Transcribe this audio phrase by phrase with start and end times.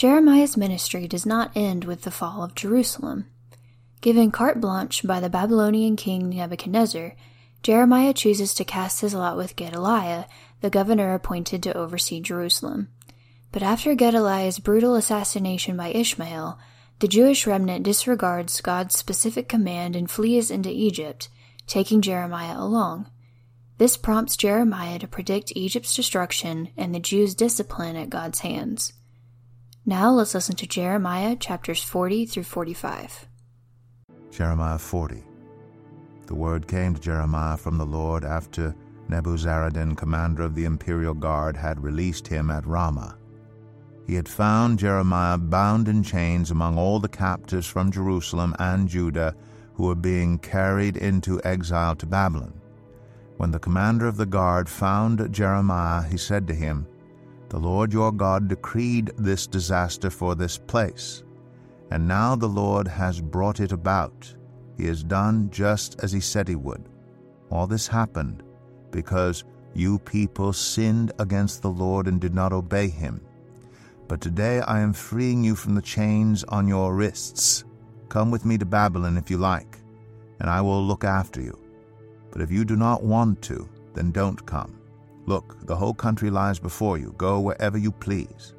[0.00, 3.26] Jeremiah's ministry does not end with the fall of Jerusalem.
[4.00, 7.14] Given carte blanche by the Babylonian king Nebuchadnezzar,
[7.62, 10.24] Jeremiah chooses to cast his lot with Gedaliah,
[10.62, 12.88] the governor appointed to oversee Jerusalem.
[13.52, 16.58] But after Gedaliah's brutal assassination by Ishmael,
[17.00, 21.28] the Jewish remnant disregards God's specific command and flees into Egypt,
[21.66, 23.10] taking Jeremiah along.
[23.76, 28.94] This prompts Jeremiah to predict Egypt's destruction and the Jews' discipline at God's hands.
[29.86, 33.26] Now let's listen to Jeremiah chapters 40 through 45.
[34.30, 35.24] Jeremiah 40.
[36.26, 38.74] The word came to Jeremiah from the Lord after
[39.08, 43.16] Nebuzaradan, commander of the imperial guard, had released him at Ramah.
[44.06, 49.34] He had found Jeremiah bound in chains among all the captives from Jerusalem and Judah
[49.72, 52.60] who were being carried into exile to Babylon.
[53.38, 56.86] When the commander of the guard found Jeremiah, he said to him,
[57.50, 61.24] The Lord your God decreed this disaster for this place,
[61.90, 64.32] and now the Lord has brought it about.
[64.76, 66.88] He has done just as he said he would.
[67.50, 68.44] All this happened
[68.92, 69.42] because
[69.74, 73.20] you people sinned against the Lord and did not obey him.
[74.06, 77.64] But today I am freeing you from the chains on your wrists.
[78.08, 79.78] Come with me to Babylon if you like,
[80.38, 81.58] and I will look after you.
[82.30, 84.79] But if you do not want to, then don't come.
[85.30, 87.14] Look, the whole country lies before you.
[87.16, 88.56] Go wherever you please.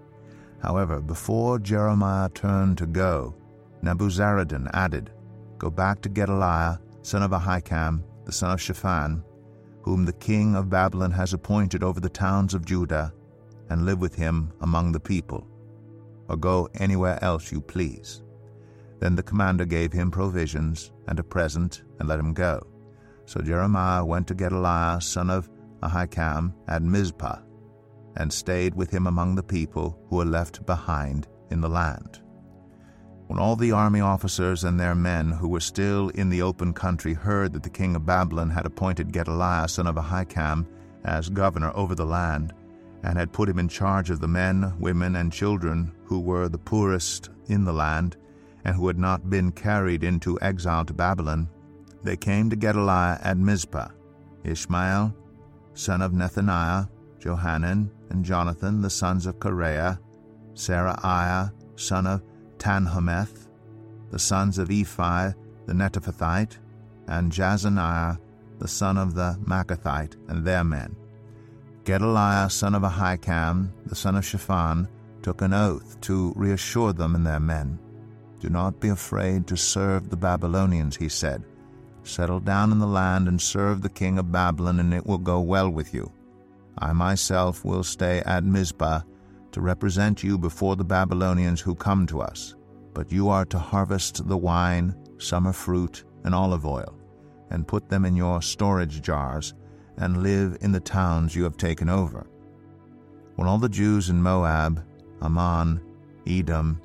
[0.64, 3.36] However, before Jeremiah turned to go,
[3.84, 5.12] Nebuzaradan added,
[5.58, 9.22] Go back to Gedaliah, son of Ahikam, the son of Shaphan,
[9.82, 13.12] whom the king of Babylon has appointed over the towns of Judah,
[13.70, 15.46] and live with him among the people.
[16.30, 18.24] Or go anywhere else you please.
[19.02, 22.66] Then the commander gave him provisions and a present and let him go.
[23.26, 25.50] So Jeremiah went to Gedaliah, son of
[25.82, 27.40] Ahikam, at Mizpah,
[28.18, 32.22] and stayed with him among the people who were left behind in the land.
[33.28, 37.14] When all the army officers and their men who were still in the open country
[37.14, 40.68] heard that the king of Babylon had appointed Gedaliah, son of Ahikam,
[41.06, 42.54] as governor over the land,
[43.04, 46.58] and had put him in charge of the men, women, and children who were the
[46.58, 48.18] poorest in the land,
[48.66, 51.50] and who had not been carried into exile to Babylon,
[52.04, 53.90] they came to Gedaliah at Mizpah,
[54.44, 55.16] Ishmael,
[55.74, 56.90] son of Nethaniah,
[57.20, 60.00] Johanan, and Jonathan, the sons of Kareah,
[60.54, 62.24] Seraiah, son of
[62.58, 63.48] Tanhumeth,
[64.12, 65.34] the sons of Ephai,
[65.66, 66.58] the Netophathite,
[67.08, 68.20] and Jaazaniah,
[68.60, 70.96] the son of the Maakathite, and their men.
[71.84, 74.88] Gedaliah, son of Ahikam, the son of Shaphan,
[75.24, 77.80] took an oath to reassure them and their men.
[78.40, 81.44] Do not be afraid to serve the Babylonians, he said.
[82.04, 85.40] Settle down in the land and serve the king of Babylon, and it will go
[85.40, 86.12] well with you.
[86.78, 89.02] I myself will stay at Mizpah
[89.52, 92.56] to represent you before the Babylonians who come to us.
[92.94, 96.98] But you are to harvest the wine, summer fruit, and olive oil,
[97.50, 99.54] and put them in your storage jars,
[99.98, 102.26] and live in the towns you have taken over.
[103.36, 104.84] When all the Jews in Moab,
[105.22, 105.82] Ammon,
[106.26, 106.82] Edom,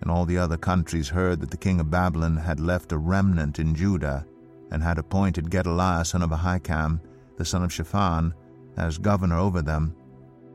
[0.00, 3.58] and all the other countries heard that the king of Babylon had left a remnant
[3.58, 4.26] in Judah,
[4.70, 7.00] and had appointed Gedaliah son of Ahikam,
[7.36, 8.34] the son of Shaphan,
[8.76, 9.94] as governor over them,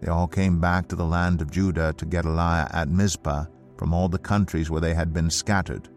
[0.01, 3.46] they all came back to the land of Judah to Gedaliah at Mizpah
[3.78, 5.88] from all the countries where they had been scattered,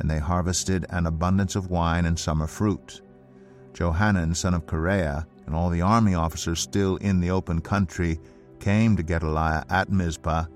[0.00, 3.02] and they harvested an abundance of wine and summer fruit.
[3.72, 8.18] Johanan son of Kareah and all the army officers still in the open country
[8.58, 10.46] came to Gedaliah at Mizpah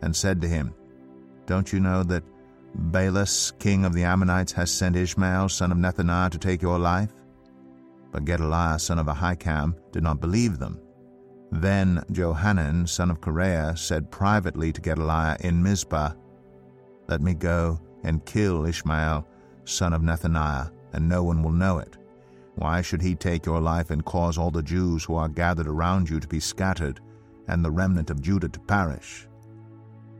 [0.00, 0.74] and said to him,
[1.46, 2.24] Don't you know that
[2.76, 7.12] Baalis, king of the Ammonites, has sent Ishmael, son of Nethaniah, to take your life?
[8.12, 10.80] But Gedaliah, son of Ahikam, did not believe them.
[11.50, 16.12] Then Johanan, son of Kareah, said privately to Gedaliah in Mizpah,
[17.08, 19.26] Let me go and kill Ishmael,
[19.64, 21.96] son of Nethaniah, and no one will know it.
[22.56, 26.10] Why should he take your life and cause all the Jews who are gathered around
[26.10, 27.00] you to be scattered,
[27.46, 29.26] and the remnant of Judah to perish?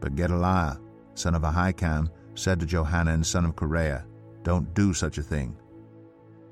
[0.00, 0.78] But Gedaliah,
[1.14, 4.04] son of Ahikam, said to Johanan, son of Kareah,
[4.44, 5.56] Don't do such a thing.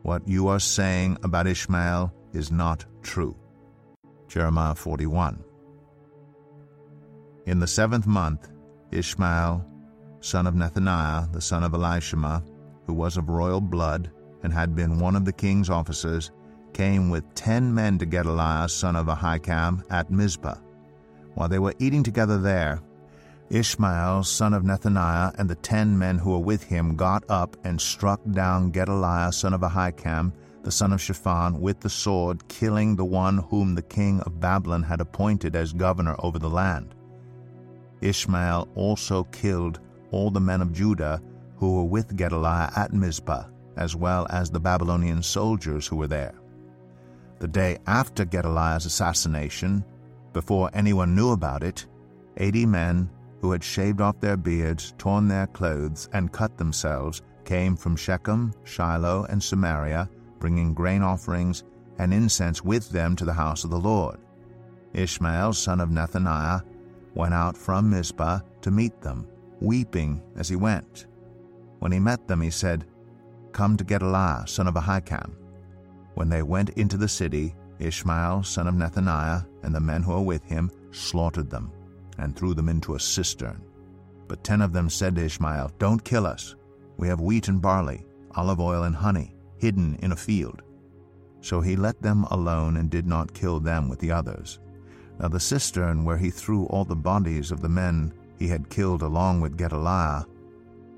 [0.03, 3.37] What you are saying about Ishmael is not true.
[4.29, 5.43] Jeremiah 41.
[7.47, 8.49] In the seventh month,
[8.91, 9.65] Ishmael,
[10.21, 12.43] son of Nethaniah, the son of Elishama,
[12.87, 14.11] who was of royal blood,
[14.43, 16.31] and had been one of the king's officers,
[16.73, 20.59] came with ten men to Gedaliah, son of Ahikam, at Mizpah.
[21.35, 22.81] While they were eating together there,
[23.49, 27.81] Ishmael, son of Nethaniah, and the ten men who were with him got up and
[27.81, 30.33] struck down Gedaliah, son of Ahikam,
[30.65, 34.83] the son of Shaphan, with the sword, killing the one whom the king of Babylon
[34.83, 36.95] had appointed as governor over the land.
[38.01, 39.79] Ishmael also killed
[40.11, 41.23] all the men of Judah
[41.57, 43.45] who were with Gedaliah at Mizpah,
[43.77, 46.35] as well as the Babylonian soldiers who were there.
[47.39, 49.85] The day after Gedaliah's assassination,
[50.33, 51.87] before anyone knew about it,
[52.39, 53.09] eighty men
[53.47, 58.53] who had shaved off their beards, torn their clothes, and cut themselves, came from Shechem,
[58.65, 60.11] Shiloh, and Samaria,
[60.41, 61.63] bringing grain offerings
[62.01, 64.19] and incense with them to the house of the Lord.
[64.95, 66.63] Ishmael, son of Nethaniah,
[67.15, 69.29] went out from Mizpah to meet them,
[69.61, 71.07] weeping as he went.
[71.79, 72.85] When he met them, he said,
[73.53, 75.37] Come to Gedaliah, son of Ahikam.
[76.15, 80.21] When they went into the city, Ishmael, son of Nethaniah, and the men who were
[80.21, 81.71] with him slaughtered them
[82.19, 83.63] and threw them into a cistern.
[84.29, 86.55] But ten of them said to Ishmael, Don't kill us.
[86.97, 88.05] We have wheat and barley,
[88.35, 90.63] olive oil and honey, hidden in a field.
[91.41, 94.59] So he let them alone and did not kill them with the others.
[95.19, 99.03] Now the cistern where he threw all the bodies of the men he had killed
[99.03, 100.25] along with Gedaliah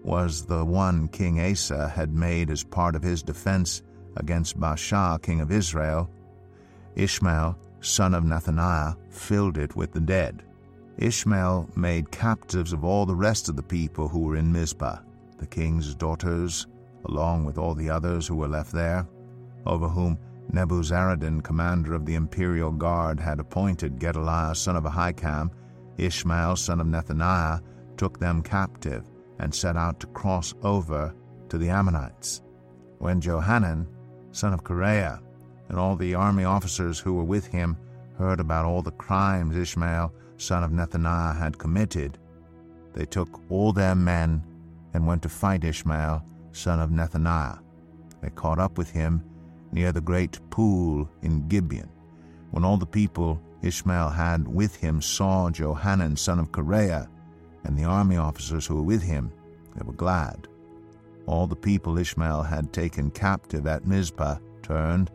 [0.02, 3.82] was the one King Asa had made as part of his defense
[4.16, 6.10] against Baasha, king of Israel.
[6.96, 10.42] Ishmael, son of Nethaniah, filled it with the dead.
[10.98, 14.98] Ishmael made captives of all the rest of the people who were in Mizpah,
[15.38, 16.66] the king's daughters,
[17.04, 19.06] along with all the others who were left there,
[19.64, 20.18] over whom
[20.52, 25.50] Nebuzaradan, commander of the imperial guard, had appointed Gedaliah son of Ahikam,
[25.98, 27.60] Ishmael son of Nethaniah,
[27.96, 29.04] took them captive
[29.38, 31.14] and set out to cross over
[31.48, 32.42] to the Ammonites.
[32.98, 33.86] When Johanan,
[34.32, 35.20] son of Kareah,
[35.68, 37.76] and all the army officers who were with him
[38.16, 42.18] heard about all the crimes Ishmael son of Nethaniah, had committed,
[42.94, 44.42] they took all their men
[44.94, 47.58] and went to fight Ishmael, son of Nethaniah.
[48.22, 49.22] They caught up with him
[49.70, 51.90] near the great pool in Gibeon.
[52.50, 57.08] When all the people Ishmael had with him saw Johanan, son of Kareah,
[57.64, 59.30] and the army officers who were with him,
[59.76, 60.48] they were glad.
[61.26, 65.10] All the people Ishmael had taken captive at Mizpah turned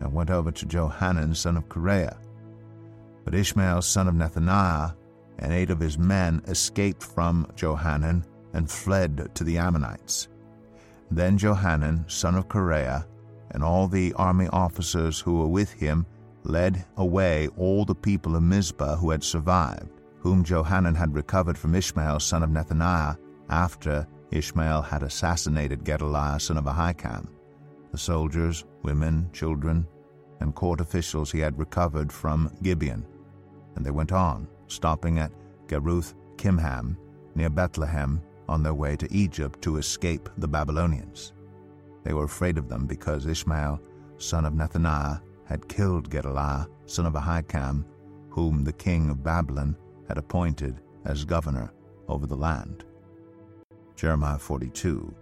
[0.00, 2.18] and went over to Johanan, son of Kareah.
[3.26, 4.94] But Ishmael, son of Nethaniah,
[5.40, 10.28] and eight of his men escaped from Johanan and fled to the Ammonites.
[11.10, 13.04] Then Johanan, son of Kareah,
[13.50, 16.06] and all the army officers who were with him
[16.44, 19.90] led away all the people of Mizpah who had survived,
[20.20, 23.18] whom Johanan had recovered from Ishmael, son of Nethaniah,
[23.50, 27.26] after Ishmael had assassinated Gedaliah, son of Ahikam.
[27.90, 29.84] The soldiers, women, children,
[30.38, 33.04] and court officials he had recovered from Gibeon
[33.76, 35.32] and they went on, stopping at
[35.68, 36.96] Geruth Kimham,
[37.34, 41.32] near Bethlehem, on their way to Egypt to escape the Babylonians.
[42.02, 43.80] They were afraid of them because Ishmael,
[44.18, 47.84] son of Nethaniah, had killed Gedaliah, son of Ahikam,
[48.30, 49.76] whom the king of Babylon
[50.08, 51.72] had appointed as governor
[52.08, 52.84] over the land.
[53.96, 55.14] Jeremiah 42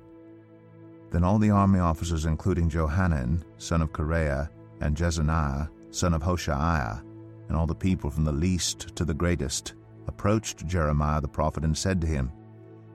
[1.10, 4.50] Then all the army officers, including Johanan, son of Kareah,
[4.80, 7.02] and Jezaniah, son of Hoshaiah,
[7.48, 9.74] and all the people from the least to the greatest
[10.06, 12.32] approached Jeremiah the prophet and said to him,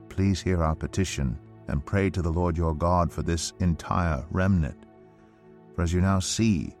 [0.08, 1.38] Please hear our petition
[1.68, 4.86] and pray to the Lord your God for this entire remnant.
[5.74, 6.74] For as you now see,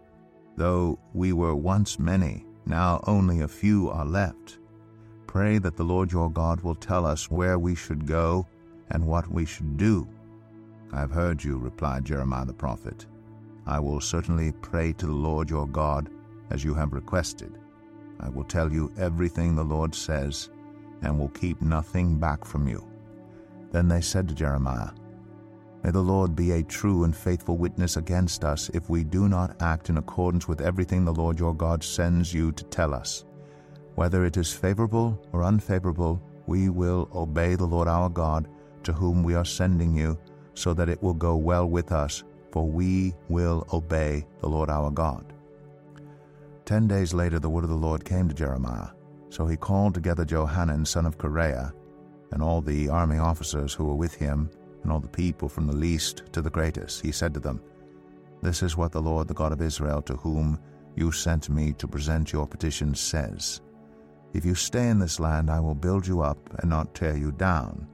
[0.56, 4.58] though we were once many, now only a few are left.
[5.26, 8.46] Pray that the Lord your God will tell us where we should go
[8.90, 10.08] and what we should do.
[10.92, 13.06] I have heard you, replied Jeremiah the prophet.
[13.64, 16.10] I will certainly pray to the Lord your God
[16.50, 17.59] as you have requested.
[18.20, 20.50] I will tell you everything the Lord says,
[21.02, 22.86] and will keep nothing back from you.
[23.72, 24.90] Then they said to Jeremiah,
[25.82, 29.62] May the Lord be a true and faithful witness against us if we do not
[29.62, 33.24] act in accordance with everything the Lord your God sends you to tell us.
[33.94, 38.46] Whether it is favorable or unfavorable, we will obey the Lord our God,
[38.82, 40.18] to whom we are sending you,
[40.54, 44.90] so that it will go well with us, for we will obey the Lord our
[44.90, 45.32] God.
[46.70, 48.90] Ten days later, the word of the Lord came to Jeremiah.
[49.28, 51.72] So he called together Johanan, son of Kareah,
[52.30, 54.48] and all the army officers who were with him,
[54.84, 57.02] and all the people from the least to the greatest.
[57.02, 57.60] He said to them,
[58.40, 60.60] This is what the Lord, the God of Israel, to whom
[60.94, 63.62] you sent me to present your petition, says
[64.32, 67.32] If you stay in this land, I will build you up and not tear you
[67.32, 67.88] down.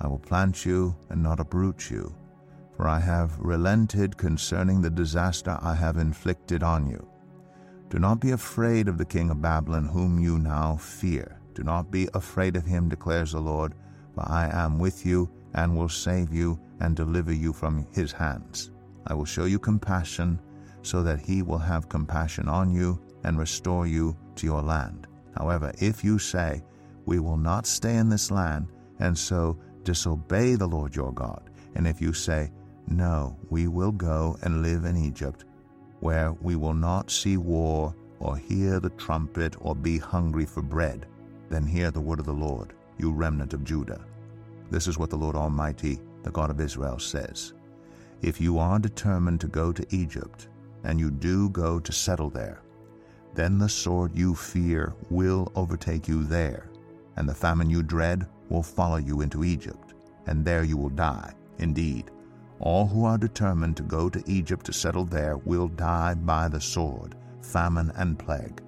[0.00, 2.16] I will plant you and not uproot you,
[2.74, 7.06] for I have relented concerning the disaster I have inflicted on you.
[7.94, 11.38] Do not be afraid of the king of Babylon, whom you now fear.
[11.54, 13.72] Do not be afraid of him, declares the Lord,
[14.16, 18.72] for I am with you and will save you and deliver you from his hands.
[19.06, 20.40] I will show you compassion,
[20.82, 25.06] so that he will have compassion on you and restore you to your land.
[25.36, 26.64] However, if you say,
[27.06, 28.66] We will not stay in this land,
[28.98, 32.50] and so disobey the Lord your God, and if you say,
[32.88, 35.44] No, we will go and live in Egypt,
[36.04, 41.06] where we will not see war or hear the trumpet or be hungry for bread,
[41.48, 44.04] then hear the word of the Lord, you remnant of Judah.
[44.70, 47.54] This is what the Lord Almighty, the God of Israel, says.
[48.20, 50.48] If you are determined to go to Egypt,
[50.84, 52.60] and you do go to settle there,
[53.34, 56.68] then the sword you fear will overtake you there,
[57.16, 59.94] and the famine you dread will follow you into Egypt,
[60.26, 61.32] and there you will die.
[61.58, 62.10] Indeed,
[62.64, 66.60] all who are determined to go to Egypt to settle there will die by the
[66.60, 68.62] sword, famine, and plague.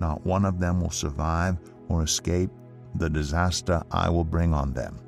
[0.00, 2.50] Not one of them will survive or escape
[2.94, 4.98] the disaster I will bring on them.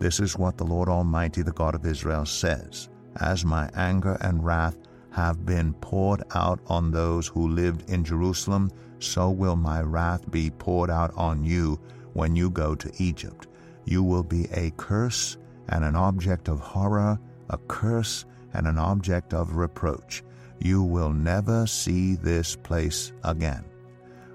[0.00, 2.88] This is what the Lord Almighty, the God of Israel, says
[3.20, 4.76] As my anger and wrath
[5.12, 10.50] have been poured out on those who lived in Jerusalem, so will my wrath be
[10.50, 11.80] poured out on you
[12.12, 13.46] when you go to Egypt.
[13.84, 15.36] You will be a curse
[15.68, 17.18] and an object of horror,
[17.50, 18.24] a curse
[18.54, 20.22] and an object of reproach.
[20.58, 23.64] You will never see this place again.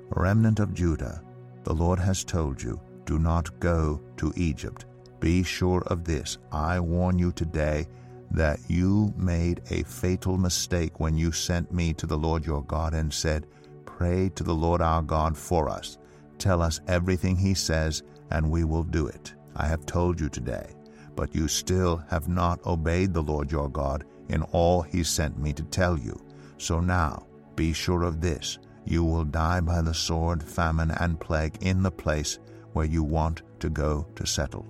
[0.10, 1.22] Remnant of Judah,
[1.64, 4.86] the Lord has told you, do not go to Egypt.
[5.20, 7.88] Be sure of this I warn you today
[8.32, 12.94] that you made a fatal mistake when you sent me to the Lord your God
[12.94, 13.48] and said,
[13.86, 15.98] Pray to the Lord our God for us.
[16.40, 19.34] Tell us everything he says, and we will do it.
[19.56, 20.74] I have told you today.
[21.16, 25.54] But you still have not obeyed the Lord your God in all he sent me
[25.54, 26.20] to tell you.
[26.58, 31.58] So now, be sure of this you will die by the sword, famine, and plague
[31.62, 32.40] in the place
[32.74, 34.68] where you want to go to settle.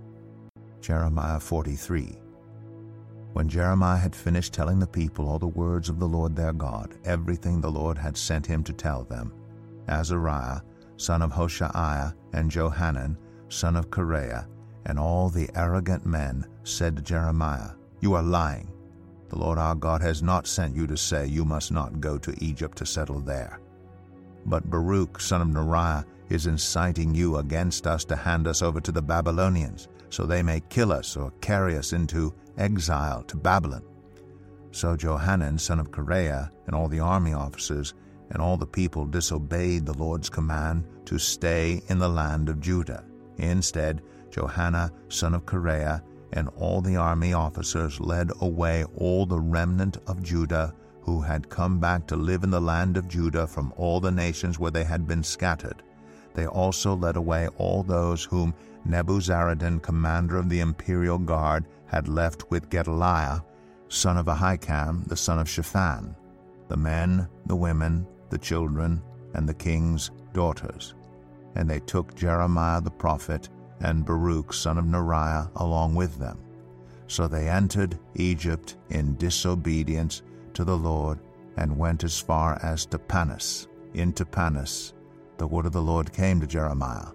[0.81, 2.19] Jeremiah 43.
[3.33, 6.95] When Jeremiah had finished telling the people all the words of the Lord their God,
[7.05, 9.33] everything the Lord had sent him to tell them,
[9.87, 10.61] Azariah,
[10.97, 13.17] son of Hoshaiah, and Johanan,
[13.49, 14.45] son of Kareah,
[14.85, 17.71] and all the arrogant men said to Jeremiah,
[18.01, 18.71] You are lying.
[19.29, 22.43] The Lord our God has not sent you to say, You must not go to
[22.43, 23.59] Egypt to settle there.
[24.45, 28.91] But Baruch, son of Neriah, is inciting you against us to hand us over to
[28.91, 33.83] the Babylonians so they may kill us or carry us into exile to Babylon.
[34.71, 37.93] So Johanan, son of Kareah, and all the army officers
[38.29, 43.03] and all the people disobeyed the Lord's command to stay in the land of Judah.
[43.37, 44.01] Instead,
[44.33, 46.01] Johanan, son of Kareah,
[46.33, 51.79] and all the army officers led away all the remnant of Judah who had come
[51.79, 55.05] back to live in the land of Judah from all the nations where they had
[55.05, 55.83] been scattered.
[56.33, 58.55] They also led away all those whom
[58.87, 63.41] Nebuzaradan, commander of the imperial guard, had left with Gedaliah,
[63.89, 66.15] son of Ahikam, the son of Shaphan,
[66.69, 69.01] the men, the women, the children,
[69.35, 70.95] and the king's daughters.
[71.55, 73.49] And they took Jeremiah the prophet
[73.79, 76.39] and Baruch, son of Neriah, along with them.
[77.07, 80.21] So they entered Egypt in disobedience
[80.53, 81.19] to the Lord
[81.57, 83.67] and went as far as Tahpanhes.
[83.93, 84.93] In Tahpanhes,
[85.37, 87.11] the word of the Lord came to Jeremiah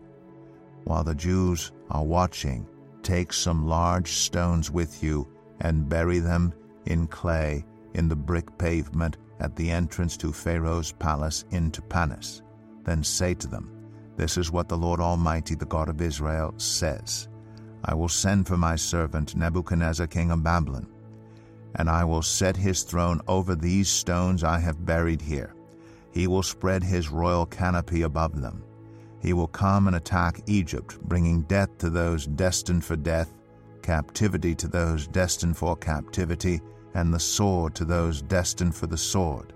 [0.88, 2.66] while the Jews are watching,
[3.02, 5.28] take some large stones with you
[5.60, 6.54] and bury them
[6.86, 7.62] in clay
[7.92, 12.40] in the brick pavement at the entrance to Pharaoh's palace in Tahpanhes.
[12.84, 13.70] Then say to them,
[14.18, 17.28] This is what the Lord Almighty, the God of Israel, says
[17.82, 20.86] I will send for my servant Nebuchadnezzar, king of Babylon,
[21.76, 25.54] and I will set his throne over these stones I have buried here.
[26.10, 28.62] He will spread his royal canopy above them
[29.20, 33.34] he will come and attack Egypt, bringing death to those destined for death,
[33.82, 36.60] captivity to those destined for captivity,
[36.94, 39.52] and the sword to those destined for the sword.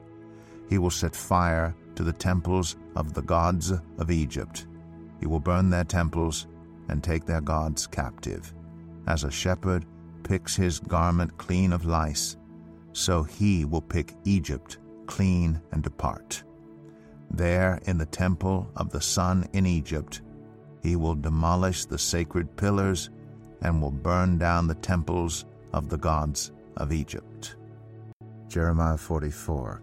[0.69, 4.67] He will set fire to the temples of the gods of Egypt.
[5.21, 6.47] He will burn their temples
[6.89, 8.53] and take their gods captive.
[9.07, 9.87] As a shepherd
[10.23, 12.37] picks his garment clean of lice,
[12.93, 16.45] so he will pick Egypt clean and depart.
[17.31, 20.23] There, in the temple of the sun in Egypt,
[20.83, 23.11] he will demolish the sacred pillars
[23.63, 27.57] and will burn down the temples of the gods of Egypt.
[28.49, 29.83] Jeremiah 44.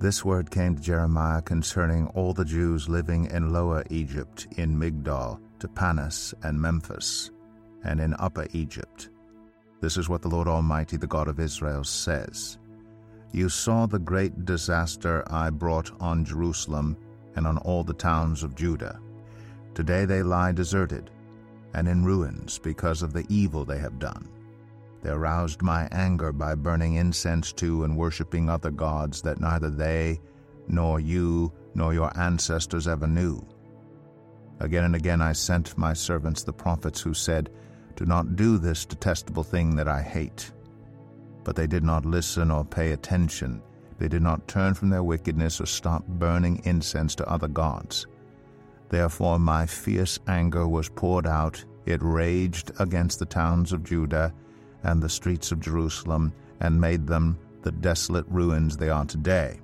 [0.00, 5.38] This word came to Jeremiah concerning all the Jews living in Lower Egypt, in Migdol,
[5.58, 7.30] Tahpanhes, and Memphis.
[7.84, 9.10] and in Upper Egypt.
[9.82, 12.58] This is what the Lord Almighty, the God of Israel, says
[13.32, 16.96] You saw the great disaster I brought on Jerusalem
[17.36, 18.98] and on all the towns of Judah.
[19.74, 21.10] Today they lie deserted
[21.74, 24.28] and in ruins because of the evil they have done.
[25.02, 30.20] They aroused my anger by burning incense to and worshipping other gods that neither they,
[30.68, 33.46] nor you, nor your ancestors ever knew.
[34.60, 37.50] Again and again I sent my servants the prophets who said,
[37.96, 40.52] Do not do this detestable thing that I hate.
[41.44, 43.62] But they did not listen or pay attention.
[43.98, 48.06] They did not turn from their wickedness or stop burning incense to other gods.
[48.90, 51.64] Therefore my fierce anger was poured out.
[51.86, 54.34] It raged against the towns of Judah
[54.84, 59.60] and the streets of Jerusalem, and made them the desolate ruins they are today.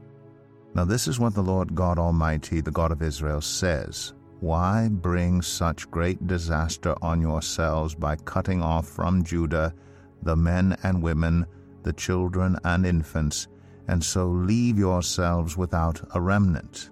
[0.75, 5.40] Now this is what the Lord God Almighty, the God of Israel, says why bring
[5.40, 9.75] such great disaster on yourselves by cutting off from Judah
[10.23, 11.46] the men and women,
[11.85, 13.49] the children and infants,
[13.88, 16.90] and so leave yourselves without a remnant?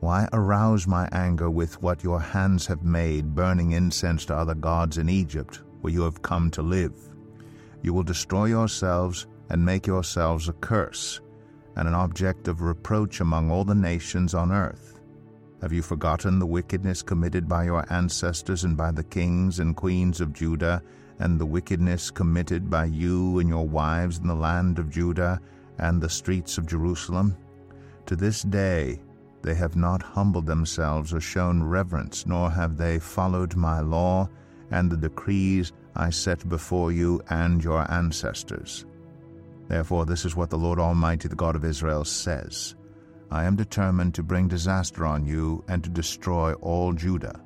[0.00, 4.96] Why arouse my anger with what your hands have made, burning incense to other gods
[4.96, 6.94] in Egypt, where you have come to live?
[7.86, 11.20] You will destroy yourselves and make yourselves a curse,
[11.76, 14.98] and an object of reproach among all the nations on earth.
[15.62, 20.20] Have you forgotten the wickedness committed by your ancestors and by the kings and queens
[20.20, 20.82] of Judah,
[21.20, 25.40] and the wickedness committed by you and your wives in the land of Judah
[25.78, 27.36] and the streets of Jerusalem?
[28.06, 28.98] To this day
[29.42, 34.28] they have not humbled themselves or shown reverence, nor have they followed my law
[34.72, 38.84] and the decrees I set before you and your ancestors.
[39.68, 42.76] Therefore, this is what the Lord Almighty, the God of Israel, says
[43.30, 47.40] I am determined to bring disaster on you and to destroy all Judah.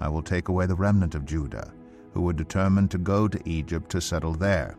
[0.00, 1.72] I will take away the remnant of Judah,
[2.12, 4.76] who were determined to go to Egypt to settle there.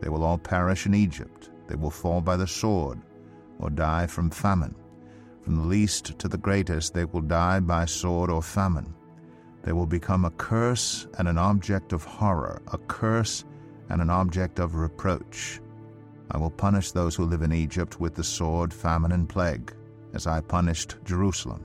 [0.00, 1.50] They will all perish in Egypt.
[1.68, 3.00] They will fall by the sword,
[3.58, 4.74] or die from famine.
[5.42, 8.94] From the least to the greatest, they will die by sword or famine.
[9.64, 13.44] They will become a curse and an object of horror, a curse
[13.88, 15.60] and an object of reproach.
[16.30, 19.74] I will punish those who live in Egypt with the sword, famine, and plague
[20.12, 21.64] as I punished Jerusalem.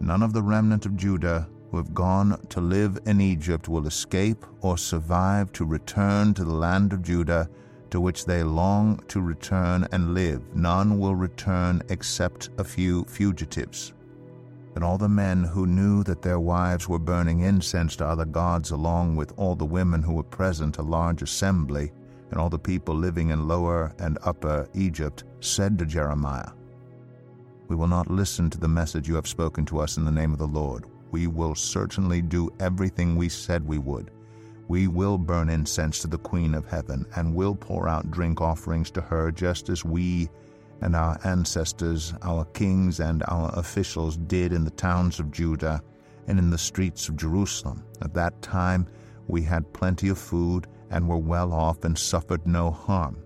[0.00, 4.44] None of the remnant of Judah who have gone to live in Egypt will escape
[4.60, 7.48] or survive to return to the land of Judah
[7.90, 10.42] to which they long to return and live.
[10.54, 13.92] None will return except a few fugitives.
[14.74, 18.70] And all the men who knew that their wives were burning incense to other gods,
[18.70, 21.92] along with all the women who were present, a large assembly,
[22.30, 26.50] and all the people living in lower and upper Egypt, said to Jeremiah,
[27.72, 30.32] we will not listen to the message you have spoken to us in the name
[30.32, 30.84] of the Lord.
[31.10, 34.10] We will certainly do everything we said we would.
[34.68, 38.90] We will burn incense to the Queen of Heaven, and will pour out drink offerings
[38.90, 40.28] to her, just as we
[40.82, 45.80] and our ancestors, our kings and our officials did in the towns of Judah
[46.26, 47.84] and in the streets of Jerusalem.
[48.02, 48.86] At that time
[49.28, 53.22] we had plenty of food and were well off and suffered no harm.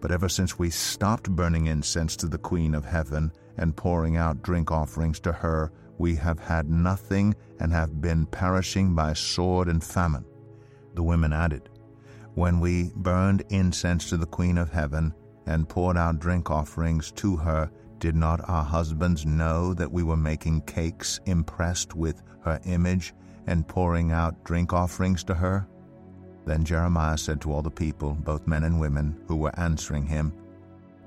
[0.00, 4.42] But ever since we stopped burning incense to the Queen of Heaven, and pouring out
[4.42, 9.82] drink offerings to her, we have had nothing and have been perishing by sword and
[9.82, 10.24] famine.
[10.94, 11.68] The women added,
[12.34, 15.14] When we burned incense to the Queen of Heaven
[15.46, 20.16] and poured out drink offerings to her, did not our husbands know that we were
[20.16, 23.14] making cakes impressed with her image
[23.46, 25.66] and pouring out drink offerings to her?
[26.44, 30.32] Then Jeremiah said to all the people, both men and women, who were answering him,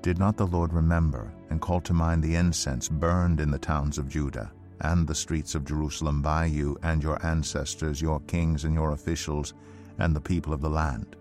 [0.00, 3.98] did not the Lord remember and call to mind the incense burned in the towns
[3.98, 8.74] of Judah and the streets of Jerusalem by you and your ancestors, your kings and
[8.74, 9.54] your officials,
[9.98, 11.16] and the people of the land?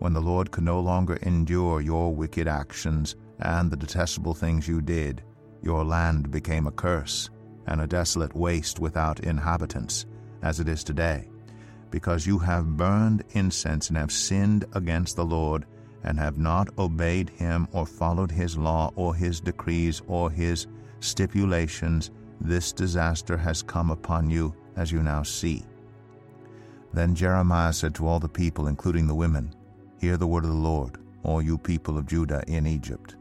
[0.00, 4.80] When the Lord could no longer endure your wicked actions and the detestable things you
[4.80, 5.22] did,
[5.62, 7.28] your land became a curse
[7.66, 10.06] and a desolate waste without inhabitants,
[10.42, 11.28] as it is today,
[11.90, 15.66] because you have burned incense and have sinned against the Lord
[16.02, 20.66] and have not obeyed him or followed his law or his decrees or his
[21.00, 22.10] stipulations,
[22.40, 25.62] this disaster has come upon you, as you now see.
[26.94, 29.54] Then Jeremiah said to all the people, including the women,
[30.00, 33.16] Hear the word of the Lord, all you people of Judah in Egypt.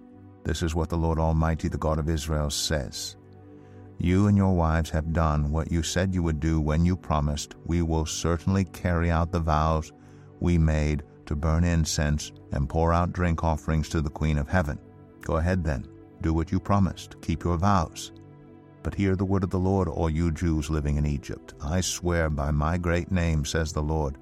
[0.45, 3.17] This is what the Lord Almighty, the God of Israel, says.
[3.97, 7.55] You and your wives have done what you said you would do when you promised,
[7.65, 9.91] We will certainly carry out the vows
[10.39, 14.79] we made to burn incense and pour out drink offerings to the Queen of Heaven.
[15.19, 15.85] Go ahead then,
[16.21, 18.13] do what you promised, keep your vows.
[18.83, 21.55] But hear the word of the Lord, all you Jews living in Egypt.
[21.61, 24.17] I swear by my great name, says the Lord,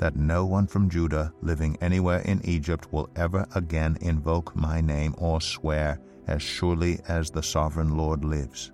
[0.00, 5.14] that no one from Judah living anywhere in Egypt will ever again invoke my name
[5.18, 8.72] or swear, as surely as the sovereign Lord lives.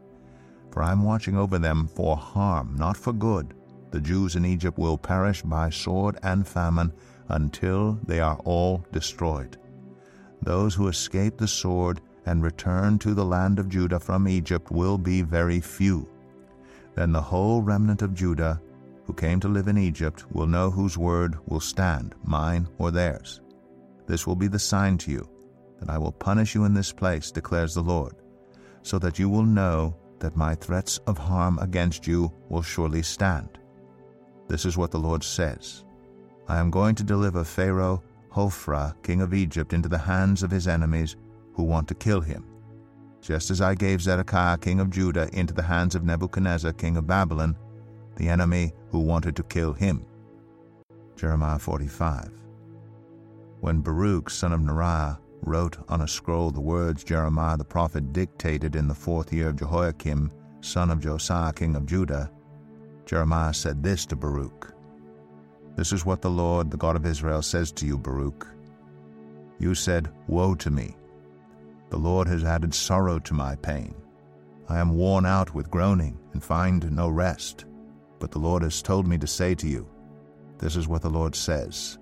[0.70, 3.54] For I am watching over them for harm, not for good.
[3.90, 6.92] The Jews in Egypt will perish by sword and famine
[7.28, 9.58] until they are all destroyed.
[10.42, 14.96] Those who escape the sword and return to the land of Judah from Egypt will
[14.96, 16.08] be very few.
[16.94, 18.60] Then the whole remnant of Judah
[19.06, 23.40] who came to live in Egypt will know whose word will stand, mine or theirs.
[24.06, 25.28] This will be the sign to you,
[25.80, 28.16] that I will punish you in this place, declares the Lord,
[28.82, 33.58] so that you will know that my threats of harm against you will surely stand.
[34.48, 35.84] This is what the Lord says
[36.48, 40.68] I am going to deliver Pharaoh Hophra, king of Egypt, into the hands of his
[40.68, 41.16] enemies
[41.54, 42.44] who want to kill him,
[43.20, 47.06] just as I gave Zedekiah, king of Judah, into the hands of Nebuchadnezzar, king of
[47.06, 47.56] Babylon,
[48.16, 50.04] the enemy who wanted to kill him.
[51.16, 52.30] Jeremiah 45.
[53.60, 58.76] When Baruch, son of Neriah, wrote on a scroll the words Jeremiah the prophet dictated
[58.76, 62.30] in the fourth year of Jehoiakim, son of Josiah, king of Judah,
[63.06, 64.74] Jeremiah said this to Baruch
[65.76, 68.46] This is what the Lord, the God of Israel, says to you, Baruch.
[69.58, 70.96] You said, Woe to me!
[71.88, 73.94] The Lord has added sorrow to my pain.
[74.68, 77.64] I am worn out with groaning and find no rest.
[78.18, 79.88] But the Lord has told me to say to you,
[80.58, 81.98] This is what the Lord says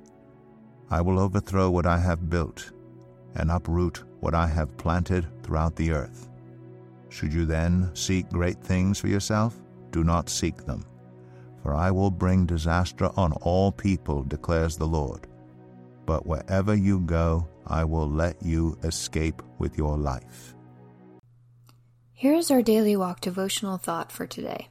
[0.91, 2.73] I will overthrow what I have built
[3.35, 6.29] and uproot what I have planted throughout the earth.
[7.09, 9.61] Should you then seek great things for yourself?
[9.91, 10.85] Do not seek them.
[11.63, 15.27] For I will bring disaster on all people, declares the Lord.
[16.07, 20.55] But wherever you go, I will let you escape with your life.
[22.13, 24.69] Here is our daily walk devotional thought for today.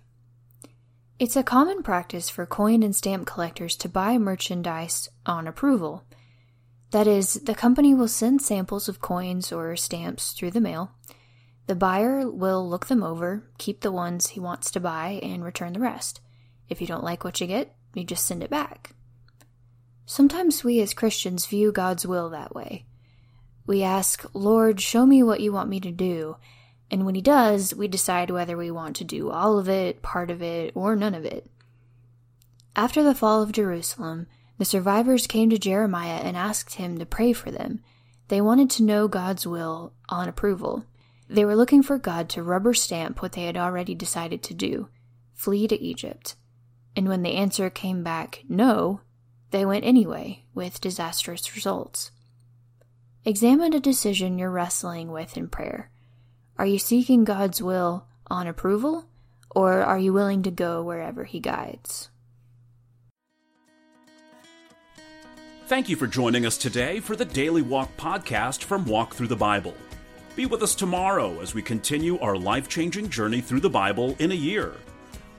[1.23, 6.03] It's a common practice for coin and stamp collectors to buy merchandise on approval.
[6.91, 10.91] That is, the company will send samples of coins or stamps through the mail.
[11.67, 15.71] The buyer will look them over, keep the ones he wants to buy, and return
[15.71, 16.19] the rest.
[16.67, 18.93] If you don't like what you get, you just send it back.
[20.05, 22.85] Sometimes we as Christians view God's will that way.
[23.65, 26.35] We ask, Lord, show me what you want me to do,
[26.91, 30.29] and when He does, we decide whether we want to do all of it, part
[30.29, 31.49] of it, or none of it.
[32.75, 37.33] After the fall of Jerusalem, the survivors came to Jeremiah and asked him to pray
[37.33, 37.81] for them.
[38.27, 40.85] They wanted to know God's will on approval.
[41.29, 44.89] They were looking for God to rubber stamp what they had already decided to do
[45.33, 46.35] flee to Egypt.
[46.95, 49.01] And when the answer came back no,
[49.51, 52.11] they went anyway, with disastrous results.
[53.25, 55.91] Examine a decision you're wrestling with in prayer.
[56.55, 59.05] Are you seeking God's will on approval,
[59.49, 62.09] or are you willing to go wherever He guides?
[65.65, 69.35] Thank you for joining us today for the Daily Walk podcast from Walk Through the
[69.35, 69.73] Bible.
[70.35, 74.31] Be with us tomorrow as we continue our life changing journey through the Bible in
[74.31, 74.73] a year.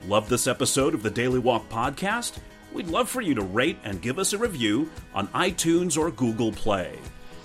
[0.07, 2.39] Love this episode of the Daily Walk podcast?
[2.73, 6.51] We'd love for you to rate and give us a review on iTunes or Google
[6.51, 6.99] Play.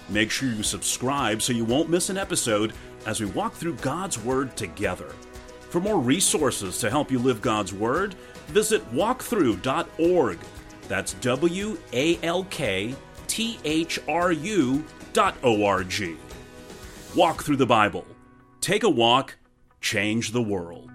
[0.09, 2.73] Make sure you subscribe so you won't miss an episode
[3.07, 5.11] as we walk through God's Word together.
[5.71, 8.15] For more resources to help you live God's Word,
[8.49, 10.39] visit walkthru.org.
[10.89, 12.95] That's W A L K
[13.29, 16.17] T H R U dot O R G.
[17.15, 18.05] Walk through the Bible.
[18.61, 19.37] Take a walk,
[19.81, 20.90] change the world.